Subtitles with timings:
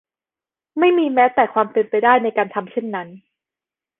[0.79, 3.07] ไม่มีแม้แต่ความเป็นไปได้ในการทำเช่นนั้น